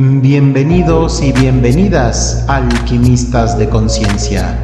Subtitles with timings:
[0.00, 4.56] Bienvenidos y bienvenidas, alquimistas de conciencia.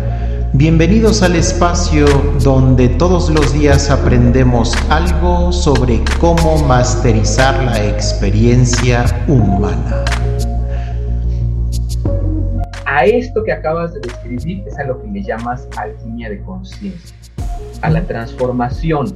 [0.52, 2.06] Bienvenidos al espacio
[2.40, 10.04] donde todos los días aprendemos algo sobre cómo masterizar la experiencia humana.
[12.86, 17.16] A esto que acabas de describir es a lo que le llamas alquimia de conciencia,
[17.82, 19.12] a la transformación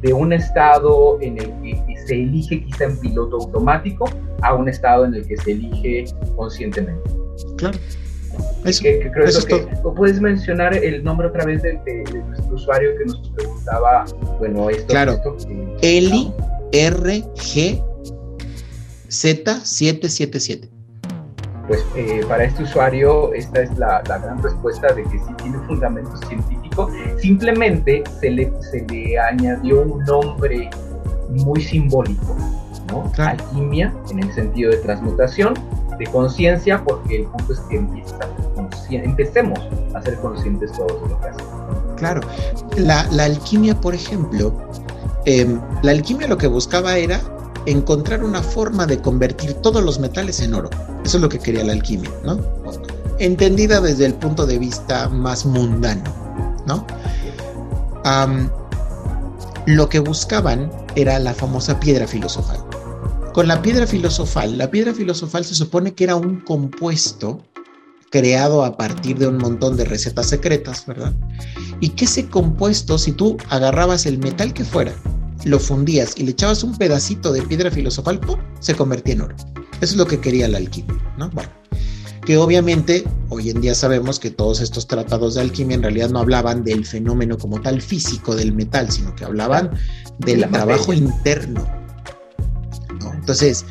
[0.00, 4.08] de un estado en el que se elige quizá en piloto automático
[4.42, 6.04] a un estado en el que se elige
[6.36, 7.10] conscientemente.
[7.56, 7.78] Claro.
[8.64, 11.74] Eso, que, creo eso que, ¿Puedes mencionar el nombre otra vez de,
[12.28, 14.04] nuestro usuario que nos preguntaba,
[14.38, 14.86] bueno, esto?
[14.86, 15.36] Claro, esto,
[15.82, 16.32] Eli
[16.72, 17.82] RG
[19.08, 20.68] Z777
[21.68, 26.16] pues eh, para este usuario esta es la, gran respuesta de que sí tiene fundamento
[27.18, 30.70] Simplemente se le, se le añadió un nombre
[31.30, 32.36] muy simbólico,
[32.88, 33.10] ¿no?
[33.18, 35.54] Alquimia, en el sentido de transmutación,
[35.98, 39.58] de conciencia, porque el punto es que empecemos
[39.94, 41.52] a ser conscientes todos de lo que hacemos.
[41.96, 42.20] Claro,
[42.76, 44.54] la, alquimia, por ejemplo,
[45.24, 47.20] em, la alquimia lo que buscaba era
[47.66, 50.70] encontrar una forma de convertir todos los metales en oro.
[51.04, 52.38] Eso es lo que quería la alquimia, ¿no?
[53.18, 56.04] Entendida desde el punto de vista más mundano,
[56.68, 56.86] ¿no?
[59.66, 62.58] lo que buscaban era la famosa piedra filosofal.
[63.34, 67.42] Con la piedra filosofal, la piedra filosofal se supone que era un compuesto
[68.10, 71.14] creado a partir de un montón de recetas secretas, ¿verdad?
[71.80, 74.94] Y que ese compuesto, si tú agarrabas el metal que fuera,
[75.44, 78.20] lo fundías y le echabas un pedacito de piedra filosofal,
[78.60, 79.36] se convertía en oro.
[79.80, 81.30] Eso es lo que quería la alquimia, ¿no?
[81.30, 81.50] Bueno,
[82.28, 86.18] que obviamente hoy en día sabemos que todos estos tratados de alquimia en realidad no
[86.18, 89.70] hablaban del fenómeno como tal físico del metal, sino que hablaban
[90.18, 91.66] del trabajo interno.
[93.00, 93.14] ¿no?
[93.14, 93.64] Entonces,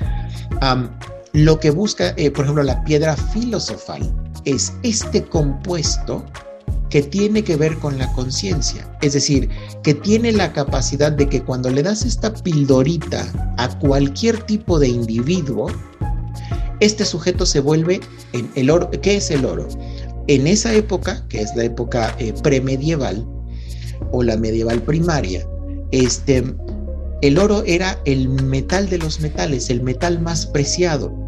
[1.33, 4.11] lo que busca, eh, por ejemplo, la piedra filosofal
[4.44, 6.25] es este compuesto
[6.89, 9.50] que tiene que ver con la conciencia, es decir,
[9.84, 13.23] que tiene la capacidad de que cuando le das esta pildorita
[13.57, 15.67] a cualquier tipo de individuo,
[16.80, 18.00] este sujeto se vuelve
[18.34, 18.90] en el oro.
[18.92, 19.68] ¿Qué es el oro?
[20.28, 23.26] En esa época, que es la época eh, premedieval
[24.12, 25.48] o la medieval primaria,
[25.92, 26.44] este,
[27.22, 31.28] el oro era el metal de los metales, el metal más preciado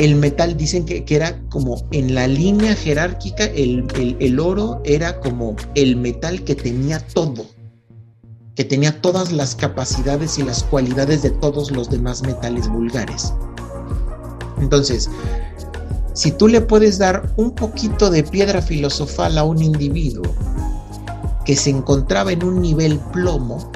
[0.00, 3.86] el metal dicen que, era como en la línea jerárquica, el,
[4.18, 7.44] el, oro era como el metal que tenía todo,
[8.56, 13.34] que tenía todas las capacidades y las cualidades de todos los demás metales vulgares.
[14.60, 15.10] Entonces,
[16.12, 20.24] si tú le puedes dar un poquito de piedra filosofal a un individuo
[21.44, 23.70] que se encontraba en un nivel plomo,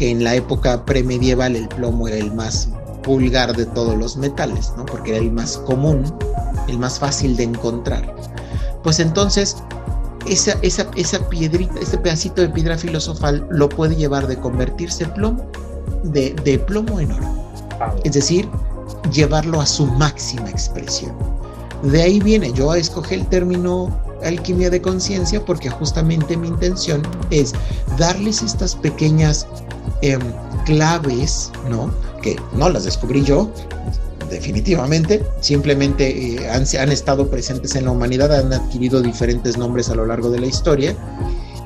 [0.00, 2.70] que en la época premedieval el plomo era el más
[3.04, 4.86] vulgar de todos los metales, ¿no?
[4.86, 6.02] Porque era el más común,
[6.68, 8.16] el más fácil de encontrar.
[8.82, 9.58] Pues entonces,
[10.26, 15.44] esa, esa, esa piedrita, ese pedacito de piedra filosofal lo puede llevar de convertirse plomo,
[16.02, 17.52] de, de plomo en oro.
[18.02, 18.48] Es decir,
[19.12, 21.12] llevarlo a su máxima expresión.
[21.82, 23.88] De ahí viene, yo escogí el término
[24.22, 27.52] alquimia de conciencia porque justamente mi intención es
[27.98, 29.46] darles estas pequeñas
[30.02, 30.20] em,
[30.66, 31.90] claves, ¿no?
[32.22, 33.50] Que no las descubrí yo,
[34.30, 40.06] definitivamente, simplemente eh, han, estado presentes en la humanidad, han adquirido diferentes nombres a lo
[40.06, 40.96] largo de la historia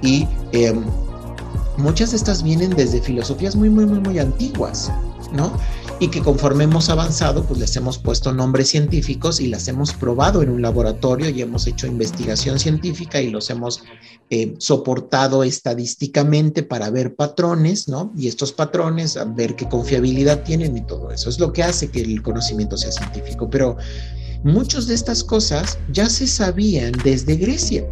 [0.03, 0.83] y em,
[1.77, 4.91] muchas de estas vienen desde filosofías muy, muy, muy, muy antiguas,
[5.33, 5.53] ¿no?
[6.05, 10.43] Y que conforme hemos avanzado, pues les hemos puesto nombres científicos y las hemos probado
[10.43, 13.83] en un laboratorio y hemos hecho investigación científica y los hemos
[14.29, 18.13] eh, soportado estadísticamente para ver patrones, ¿no?
[18.19, 21.31] Y estos patrones, a ver qué confiabilidad tienen y todo eso.
[21.31, 23.49] Es lo que hace que el conocimiento sea científico.
[23.49, 23.79] Pero
[24.43, 27.87] muchas de estas cosas ya se sabían desde Grecia.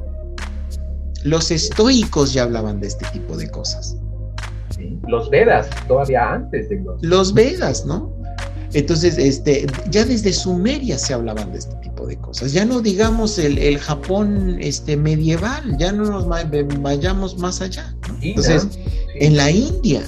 [1.24, 3.96] Los estoicos ya hablaban de este tipo de cosas.
[5.06, 7.03] Los Vedas, todavía antes de los...
[7.03, 8.12] Los Vedas, ¿no?
[8.72, 12.53] Entonces, este, ya desde Sumeria se hablaban de este tipo de cosas.
[12.53, 16.27] Ya no digamos el, Japón este, medieval, ya no nos
[16.80, 17.95] vayamos más allá.
[18.22, 18.66] Entonces,
[19.15, 20.03] en la India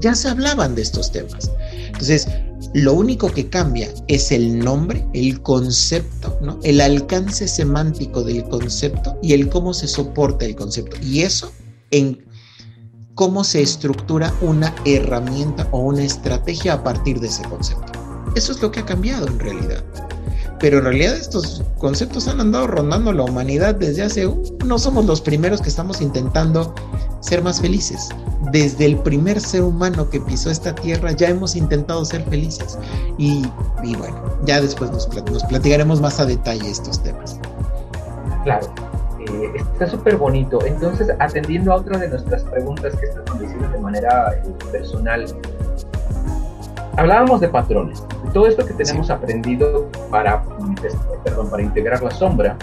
[0.00, 1.50] ya se hablaban de estos temas.
[1.86, 2.28] Entonces,
[2.74, 6.58] lo único que cambia es el nombre, el concepto, ¿no?
[6.62, 10.96] El alcance semántico del concepto y el cómo se soporta el concepto.
[11.02, 11.50] Y eso
[11.90, 12.24] en
[13.14, 17.92] cómo se estructura una herramienta o una estrategia a partir de ese concepto.
[18.34, 19.82] Eso es lo que ha cambiado en realidad.
[20.58, 24.30] Pero en realidad estos conceptos han andado rondando la humanidad desde hace...
[24.64, 26.74] no somos los primeros que estamos intentando
[27.20, 28.08] ser más felices.
[28.52, 32.78] Desde el primer ser humano que pisó esta tierra ya hemos intentado ser felices.
[33.18, 33.42] Y,
[33.82, 37.38] bueno, ya después nos, nos, platicaremos más a detalle estos temas.
[38.44, 38.72] Claro,
[39.26, 40.64] eh, está súper bonito.
[40.64, 45.26] Entonces, atendiendo a otra de nuestras preguntas que están nos de manera eh, personal,
[46.96, 48.02] hablábamos de patrones.
[48.32, 50.42] todo esto que tenemos aprendido para,
[51.24, 52.56] perdón, para integrar la sombra,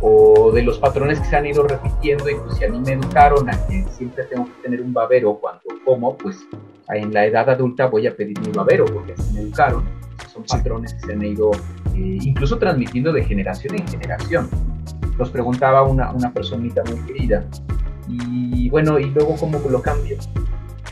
[0.00, 2.92] o de los patrones que se han ido repitiendo y pues si a mí me
[2.92, 6.46] educaron a que siempre tengo que tener un babero cuando como, pues
[6.88, 9.84] en la edad adulta voy a pedir mi babero porque así me educaron.
[10.32, 11.50] Son patrones que se han ido
[11.94, 14.48] eh, incluso transmitiendo de generación en generación.
[15.18, 17.44] Nos preguntaba una, una personita muy querida
[18.08, 20.16] y bueno, y luego cómo lo cambio.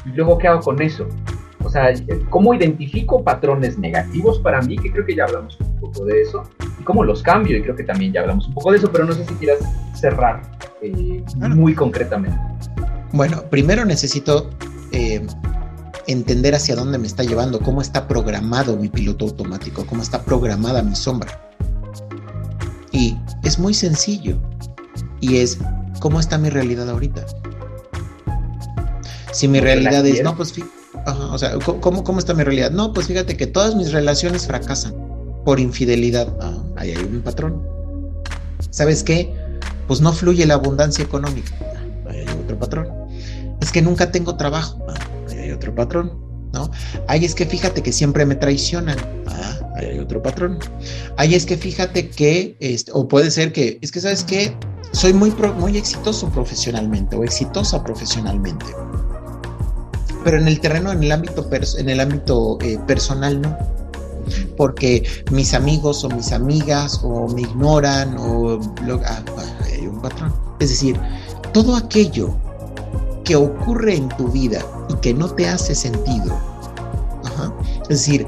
[0.04, 1.06] Y luego qué hago con eso.
[1.64, 1.92] O sea,
[2.30, 6.44] cómo identifico patrones negativos para mí, que creo que ya hablamos un poco de eso,
[6.80, 9.04] y cómo los cambio, y creo que también ya hablamos un poco de eso, pero
[9.04, 9.58] no sé si quieras
[9.94, 10.42] cerrar
[10.80, 12.38] eh, muy concretamente.
[13.12, 14.50] Bueno, primero necesito
[14.92, 15.26] eh,
[16.06, 20.82] entender hacia dónde me está llevando, cómo está programado mi piloto automático, cómo está programada
[20.82, 21.45] mi sombra.
[22.92, 24.38] Y es muy sencillo,
[25.20, 25.58] y es
[26.00, 27.26] cómo está mi realidad ahorita.
[29.32, 30.54] Si mi realidad es, no, pues
[31.06, 32.70] o sea, ¿cómo, ¿cómo está mi realidad?
[32.70, 34.94] No, pues fíjate que todas mis relaciones fracasan
[35.44, 36.34] por infidelidad.
[36.40, 37.62] Ah, ahí hay un patrón.
[38.70, 39.32] ¿Sabes qué?
[39.86, 41.54] Pues no fluye la abundancia económica.
[41.60, 42.88] Ah, ahí hay otro patrón.
[43.60, 44.84] Es que nunca tengo trabajo.
[44.88, 44.94] Ah,
[45.30, 46.12] ahí hay otro patrón.
[46.52, 46.70] ¿no?
[47.06, 48.98] Ahí es que fíjate que siempre me traicionan.
[49.26, 50.58] Ah, hay otro patrón.
[51.16, 54.56] Ahí es que fíjate que, este, o puede ser que, es que sabes qué?
[54.92, 58.64] soy muy, muy exitoso profesionalmente o exitosa profesionalmente
[60.26, 63.56] pero en el terreno, en el ámbito, en el ámbito eh, personal no.
[64.56, 68.58] Porque mis amigos o mis amigas o me ignoran o
[69.04, 69.22] ah,
[69.64, 70.34] hay un patrón.
[70.58, 70.98] Es decir,
[71.52, 72.34] todo aquello
[73.22, 76.36] que ocurre en tu vida y que no te hace sentido.
[77.82, 78.26] es decir,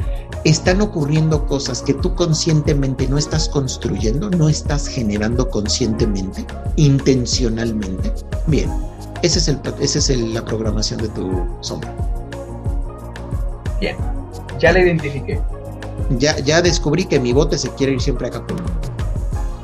[0.48, 6.46] están ocurriendo cosas que tú conscientemente no estás construyendo, no estás generando conscientemente,
[6.76, 8.12] intencionalmente.
[8.46, 8.70] Bien,
[9.22, 11.94] esa es, el, ese es la programación de tu sombra.
[13.80, 13.96] Bien,
[14.58, 15.40] ya la identifiqué.
[16.18, 18.64] Ya, ya descubrí que mi bote se quiere ir siempre a Acapulco.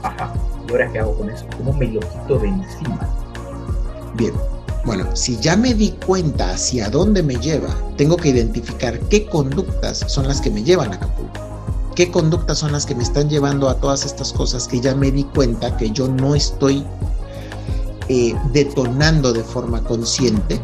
[0.03, 0.35] Ajá,
[0.69, 1.47] ¿y ahora qué hago con eso?
[1.57, 3.09] ¿Cómo me lo quito de encima?
[4.15, 4.35] Bien,
[4.85, 10.05] bueno, si ya me di cuenta hacia dónde me lleva, tengo que identificar qué conductas
[10.09, 11.41] son las que me llevan a Acapulco.
[11.95, 15.11] ¿Qué conductas son las que me están llevando a todas estas cosas que ya me
[15.11, 16.85] di cuenta que yo no estoy
[18.09, 20.61] eh, detonando de forma consciente,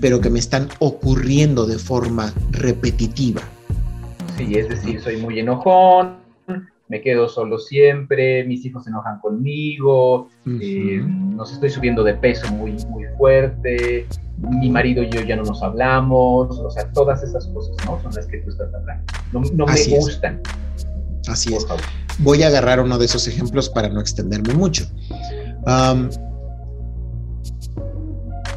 [0.00, 3.42] pero que me están ocurriendo de forma repetitiva.
[4.38, 6.21] Sí, es decir, soy muy enojón,
[6.88, 12.50] me quedo solo siempre, mis hijos se enojan conmigo, eh, nos estoy subiendo de peso
[12.52, 14.06] muy, muy fuerte,
[14.38, 18.00] mi marido y yo ya no nos hablamos, o sea, todas esas cosas, ¿no?
[18.02, 19.04] Son las que tú estás hablando.
[19.32, 20.40] No, me gustan.
[21.28, 21.66] Así es.
[22.18, 24.84] Voy a agarrar uno de esos ejemplos para no extenderme mucho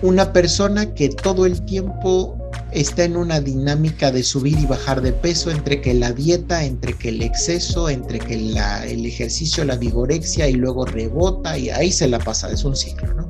[0.02, 2.38] una persona que todo el tiempo
[2.76, 6.94] está en una dinámica de subir y bajar de peso entre que la dieta, entre
[6.94, 12.08] que el exceso, entre que el ejercicio, la vigorexia y luego rebota y ahí se
[12.08, 13.26] la pasa, es un ciclo, ¿no?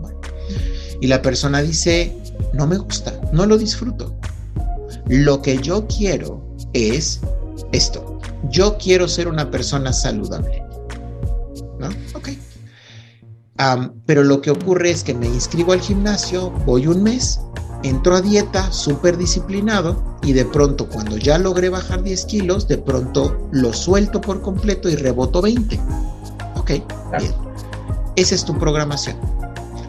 [1.01, 2.15] y la persona dice,
[2.53, 4.15] no me gusta, no lo disfruto.
[5.07, 7.19] Lo que yo quiero es
[7.71, 8.19] esto.
[8.50, 10.64] Yo quiero ser una persona saludable.
[11.80, 11.90] ¿No?
[12.16, 12.30] Ok
[14.06, 17.40] pero lo que ocurre es que me inscribo al gimnasio, voy un mes,
[17.84, 22.78] entro a dieta súper disciplinado y de pronto cuando ya logré bajar 10 kilos, de
[22.78, 25.80] pronto lo suelto por completo y reboto 20.
[26.56, 26.72] Ok,
[27.20, 27.34] bien.
[28.16, 29.18] Esa es tu programación.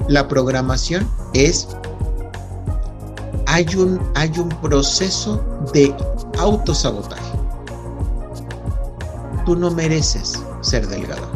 [0.09, 1.69] La programación es,
[3.47, 5.95] hay un, hay un proceso de
[6.39, 7.23] autosabotaje.
[9.45, 11.29] Tú no mereces ser delgado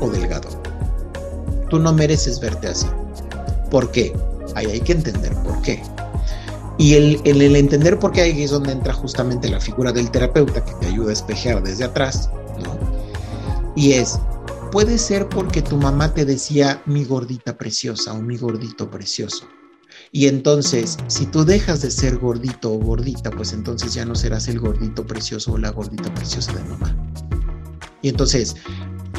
[0.00, 0.48] o delgado
[1.70, 2.88] Tú no mereces verte así.
[3.70, 4.12] ¿Por qué?
[4.54, 5.82] Ahí hay que entender por qué.
[6.78, 10.64] Y el, el, entender por qué ahí es donde entra justamente la figura del terapeuta
[10.64, 12.30] que te ayuda a espejear desde atrás.
[13.76, 14.18] Y es,
[14.72, 19.46] puede ser porque tu mamá te decía mi gordita preciosa o mi gordito precioso.
[20.12, 24.48] Y entonces, si tú dejas de ser gordito o gordita, pues entonces ya no serás
[24.48, 26.96] el gordito precioso o la gordita preciosa de mamá.
[28.02, 28.56] Y entonces,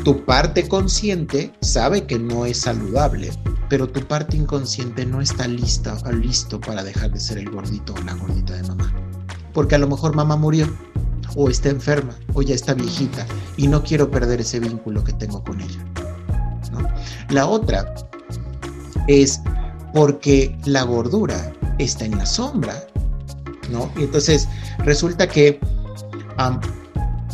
[0.03, 3.31] tu parte consciente sabe que no es saludable,
[3.71, 7.93] pero tu parte inconsciente no está lista o listo para dejar de ser el gordito
[7.93, 8.91] o la gordita de mamá.
[9.53, 10.67] Porque a lo mejor mamá murió,
[11.37, 13.25] o está enferma, o ya está viejita,
[13.55, 15.79] y no quiero perder ese vínculo que tengo con ella.
[17.29, 17.95] La otra
[19.07, 19.39] es
[19.93, 22.75] porque la gordura está en la sombra,
[23.69, 23.89] ¿no?
[23.95, 24.49] Y entonces
[24.79, 25.61] resulta que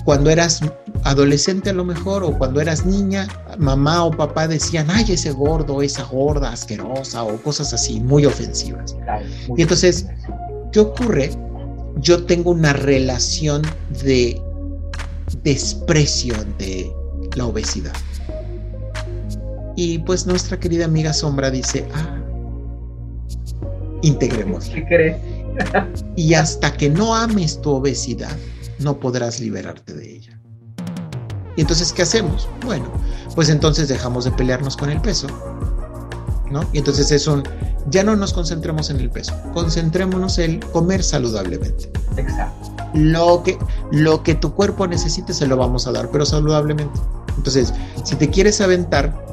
[0.05, 0.61] cuando eras
[1.07, 5.81] adolescente a lo mejor o cuando eras niña, mamá o papá decían, ay, ese gordo,
[5.81, 8.95] esa gorda, asquerosa o cosas así muy ofensivas.
[9.55, 10.05] y entonces,
[10.71, 11.31] ¿qué ocurre?
[12.01, 13.61] Yo tengo una relación
[14.03, 14.39] de
[15.43, 16.91] desprecio ante
[17.35, 17.93] la obesidad.
[19.75, 22.17] Y pues nuestra querida amiga Sombra dice, ah,
[24.01, 24.65] integremos.
[24.65, 25.17] ¿Qué crees?
[26.15, 28.35] y hasta que no ames tu obesidad,
[28.79, 30.36] no podrás liberarte de ella.
[31.57, 32.47] Y entonces, ¿qué hacemos?
[32.65, 32.85] Bueno,
[33.35, 35.27] pues entonces dejamos de pelearnos con el peso,
[36.51, 36.61] ¿no?
[36.71, 37.43] Y entonces es un,
[37.89, 41.91] ya no nos concentremos en el peso, concentrémonos en comer saludablemente.
[42.15, 42.73] Exacto.
[42.93, 43.57] Lo que,
[43.91, 46.99] lo que tu cuerpo necesite se lo vamos a dar, pero saludablemente.
[47.35, 47.73] Entonces,
[48.03, 49.25] si te quieres aventar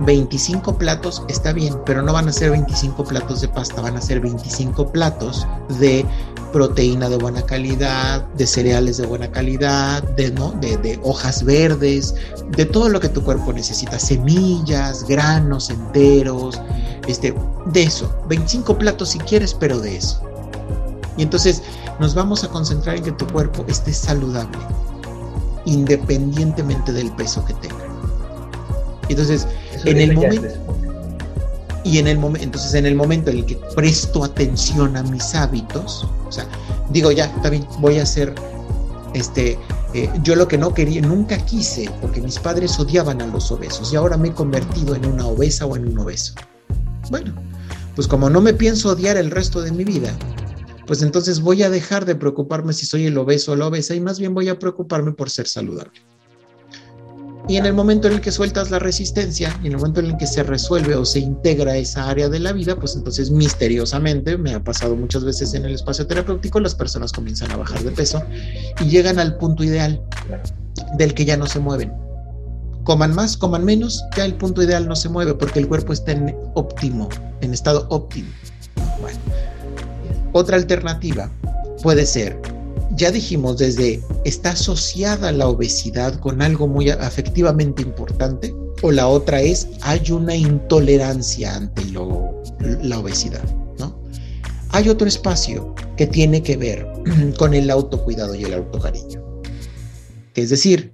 [0.00, 4.00] 25 platos está bien, pero no van a ser 25 platos de pasta, van a
[4.00, 5.46] ser 25 platos
[5.80, 6.04] de
[6.52, 10.52] proteína de buena calidad, de cereales de buena calidad, de, ¿no?
[10.52, 12.14] de, hojas verdes,
[12.56, 16.60] de todo lo que tu cuerpo necesita, semillas, granos enteros,
[17.08, 17.34] este,
[17.66, 20.20] de eso, 25 platos si quieres, pero de eso.
[21.16, 21.62] Y entonces
[21.98, 24.58] nos vamos a concentrar en que tu cuerpo esté saludable,
[25.64, 27.84] independientemente del peso que tenga.
[29.08, 29.46] Entonces,
[29.84, 30.71] en el momento
[31.84, 35.34] y en el momento entonces en el momento en el que presto atención a mis
[35.34, 36.46] hábitos o sea
[36.90, 38.34] digo ya también voy a hacer
[39.14, 39.58] este
[39.94, 43.92] eh, yo lo que no quería nunca quise porque mis padres odiaban a los obesos
[43.92, 46.34] y ahora me he convertido en una obesa o en un obeso.
[47.10, 47.34] Bueno
[47.94, 50.16] pues como no me pienso odiar el resto de mi vida
[50.86, 54.00] pues entonces voy a dejar de preocuparme si soy el obeso o la obesa y
[54.00, 56.00] más bien voy a preocuparme por ser saludable
[57.48, 60.16] y en el momento en el que sueltas la resistencia, en el momento en el
[60.16, 64.54] que se resuelve o se integra esa área de la vida, pues entonces misteriosamente, me
[64.54, 68.22] ha pasado muchas veces en el espacio terapéutico, las personas comienzan a bajar de peso
[68.80, 70.00] y llegan al punto ideal
[70.96, 71.92] del que ya no se mueven.
[72.84, 76.12] Coman más, coman menos, ya el punto ideal no se mueve porque el cuerpo está
[76.12, 77.08] en óptimo,
[77.40, 78.28] en estado óptimo.
[79.00, 79.18] Bueno,
[80.32, 81.30] otra alternativa
[81.82, 82.40] puede ser
[82.94, 88.54] ya dijimos desde, ¿está asociada la obesidad con algo muy afectivamente importante?
[88.82, 93.42] O la otra es, hay una intolerancia ante la obesidad,
[93.78, 93.98] ¿no?
[94.70, 96.86] Hay otro espacio que tiene que ver
[97.38, 99.22] con el autocuidado y el autocariño.
[100.34, 100.92] Es decir,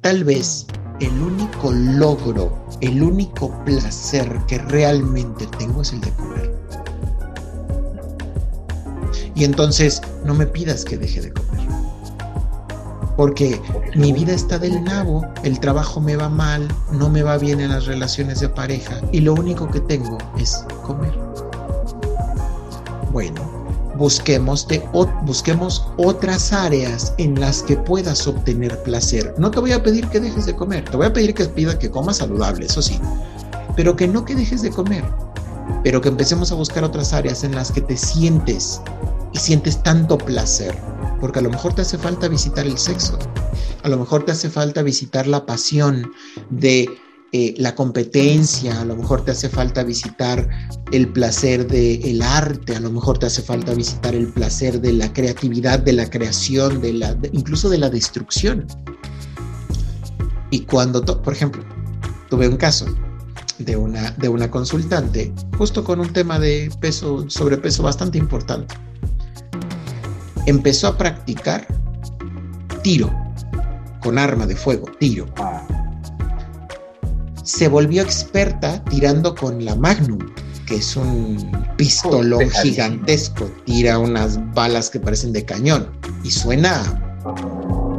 [0.00, 0.66] tal vez
[1.00, 6.57] el único logro, el único placer que realmente tengo es el de comer.
[9.38, 11.68] Y entonces no me pidas que deje de comer.
[13.16, 13.60] Porque
[13.94, 17.70] mi vida está del nabo, el trabajo me va mal, no me va bien en
[17.70, 21.16] las relaciones de pareja y lo único que tengo es comer.
[23.12, 23.40] Bueno,
[23.96, 24.82] busquemos, de,
[25.22, 29.36] busquemos otras áreas en las que puedas obtener placer.
[29.38, 31.78] No te voy a pedir que dejes de comer, te voy a pedir que pida
[31.78, 33.00] que comas saludable, eso sí,
[33.76, 35.04] pero que no que dejes de comer,
[35.84, 38.80] pero que empecemos a buscar otras áreas en las que te sientes
[39.32, 40.74] y sientes tanto placer,
[41.20, 43.18] porque a lo mejor te hace falta visitar el sexo,
[43.82, 46.12] a lo mejor te hace falta visitar la pasión
[46.50, 46.88] de
[47.32, 50.48] eh, la competencia, a lo mejor te hace falta visitar
[50.92, 54.94] el placer del el arte, a lo mejor te hace falta visitar el placer de
[54.94, 58.66] la creatividad, de la creación, de la, incluso de la destrucción.
[60.50, 61.62] Y cuando, por ejemplo,
[62.30, 62.86] tuve un caso
[63.58, 68.74] de una, de una consultante justo con un tema de peso, sobrepeso bastante importante
[70.48, 71.66] empezó a practicar
[72.82, 73.12] tiro
[74.02, 75.26] con arma de fuego, tiro.
[77.42, 80.18] Se volvió experta tirando con la Magnum,
[80.66, 85.90] que es un pistolón gigantesco, tira unas balas que parecen de cañón
[86.22, 86.82] y suena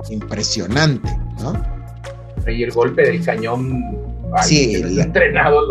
[0.10, 1.54] impresionante, ¿no?
[2.48, 3.84] Y el golpe del cañón,
[4.44, 5.70] sí, entrenado.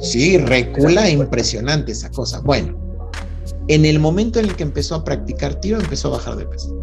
[0.00, 2.40] Sí, recula impresionante esa cosa.
[2.40, 2.89] Bueno,
[3.70, 6.76] en el momento en el que empezó a practicar tiro, empezó a bajar de peso.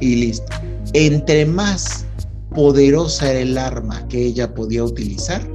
[0.00, 0.50] Y listo.
[0.94, 2.06] Entre más
[2.54, 5.46] poderosa era el arma que ella podía utilizar,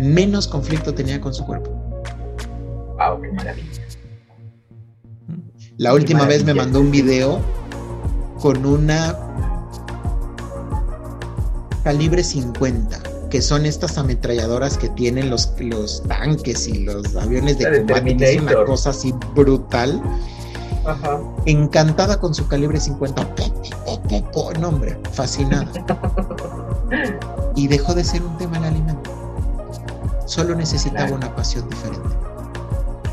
[0.00, 1.70] menos conflicto tenía con su cuerpo.
[2.98, 3.22] ¡Wow!
[3.22, 3.82] ¡Qué maravilla!
[5.76, 7.40] La última vez me mandó un video
[8.40, 9.16] con una
[11.84, 17.78] calibre 50 que son estas ametralladoras que tienen los, los tanques y los aviones de
[17.78, 20.02] combate, que es una cosa así brutal.
[21.46, 23.28] Encantada con su calibre 50.
[24.60, 25.70] no, hombre, fascinada.
[27.54, 29.10] y dejó de ser un tema el alimento.
[30.26, 32.08] solo necesitaba una pasión diferente.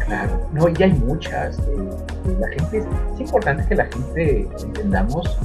[0.05, 1.59] Claro, no, y hay muchas.
[1.59, 2.79] Eh, la gente,
[3.13, 5.37] es importante que la gente entendamos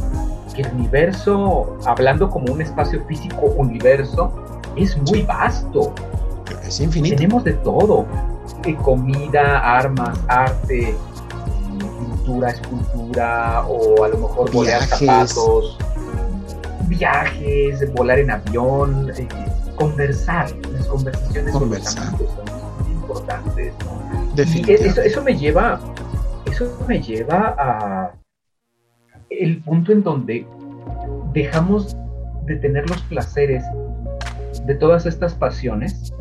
[0.55, 4.33] que el universo, hablando como un espacio físico universo,
[4.77, 5.95] es muy vasto.
[6.65, 7.17] Es infinito.
[7.17, 8.07] Tenemos de todo.
[8.65, 10.95] Eh, comida, armas, arte,
[11.99, 15.79] pintura, escultura, o a lo mejor volar zapatos,
[16.87, 19.27] viajes, volar en avión, eh,
[19.77, 20.51] conversar.
[20.73, 22.05] Las conversaciones conversar.
[22.05, 23.73] son muy importantes.
[24.37, 25.81] Y eso, eso me lleva,
[26.51, 28.13] eso me lleva a
[29.31, 30.47] el punto en donde
[31.33, 31.97] dejamos
[32.47, 33.65] de tener los placeres
[34.67, 36.13] de todas estas pasiones,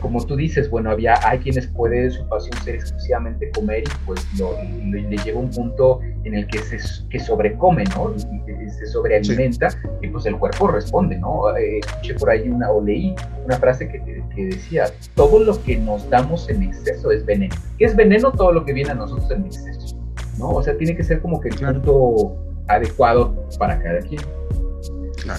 [0.00, 4.26] como tú dices, bueno, había, hay quienes puede su pasión ser exclusivamente comer y pues
[4.38, 8.14] lo, le lleva un punto en el que se que sobrecome, ¿no?
[8.16, 8.40] Y,
[8.70, 9.68] se sobrealimenta
[10.00, 11.54] y pues el cuerpo responde, ¿no?
[11.56, 13.14] Eh, escuché por ahí una, o leí
[13.44, 14.00] una frase que,
[14.34, 17.54] que, decía, todo lo que nos damos en exceso es veneno.
[17.78, 18.30] ¿Qué es veneno?
[18.30, 19.98] Todo lo que viene a nosotros en exceso,
[20.38, 20.50] ¿no?
[20.50, 22.36] O sea, tiene que ser como que el punto
[22.68, 24.22] adecuado para cada quien.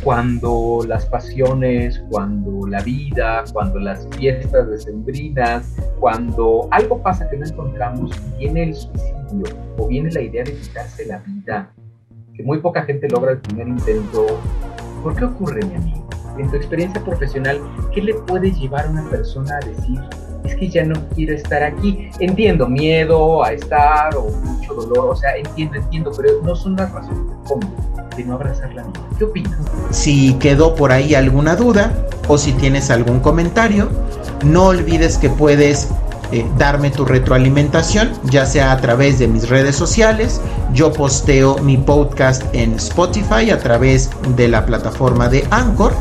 [0.03, 7.45] Cuando las pasiones, cuando la vida, cuando las fiestas decembrinas, cuando algo pasa que no
[7.45, 11.71] encontramos, viene el suicidio o viene la idea de quitarse la vida,
[12.33, 14.25] que muy poca gente logra el primer intento.
[15.03, 16.09] ¿Por qué ocurre, mi amigo?
[16.37, 17.59] En tu experiencia profesional,
[17.93, 19.99] ¿qué le puede llevar a una persona a decir,
[20.43, 22.09] es que ya no quiero estar aquí?
[22.19, 26.91] Entiendo, miedo a estar o mucho dolor, o sea, entiendo, entiendo, pero no son las
[26.91, 28.39] razones comunes no.
[29.17, 29.57] ¿Qué opinas?
[29.91, 31.93] Si quedó por ahí alguna duda
[32.27, 33.89] o si tienes algún comentario,
[34.43, 35.89] no olvides que puedes
[36.31, 40.39] eh, darme tu retroalimentación, ya sea a través de mis redes sociales.
[40.73, 45.93] Yo posteo mi podcast en Spotify a través de la plataforma de Anchor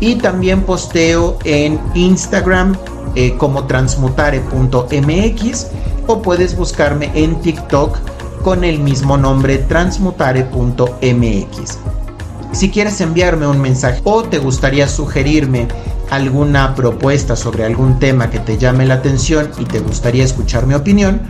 [0.00, 2.76] y también posteo en Instagram
[3.14, 5.66] eh, como transmutare.mx
[6.06, 7.98] o puedes buscarme en TikTok
[8.42, 11.78] con el mismo nombre transmutare.mx.
[12.52, 15.68] Si quieres enviarme un mensaje o te gustaría sugerirme
[16.10, 20.74] alguna propuesta sobre algún tema que te llame la atención y te gustaría escuchar mi
[20.74, 21.20] opinión,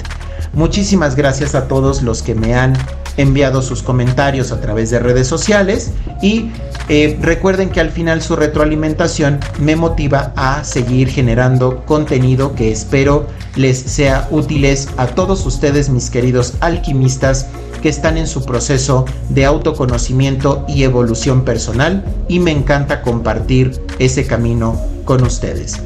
[0.54, 2.74] Muchísimas gracias a todos los que me han
[3.18, 5.92] enviado sus comentarios a través de redes sociales
[6.22, 6.52] y
[6.90, 13.28] eh, recuerden que al final su retroalimentación me motiva a seguir generando contenido que espero
[13.56, 17.48] les sea útiles a todos ustedes mis queridos alquimistas
[17.84, 24.26] que están en su proceso de autoconocimiento y evolución personal y me encanta compartir ese
[24.26, 25.82] camino con ustedes.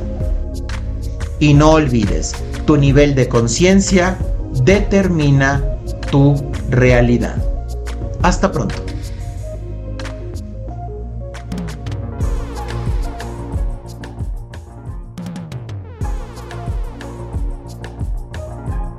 [1.40, 4.16] Y no olvides, tu nivel de conciencia
[4.64, 5.64] determina
[6.12, 6.36] tu
[6.70, 7.36] realidad.
[8.22, 8.76] Hasta pronto.